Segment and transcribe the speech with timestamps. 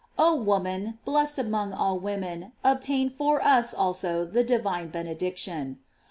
[0.17, 5.77] Oh woman, blessed among all women, obtain for us also the divine benediction.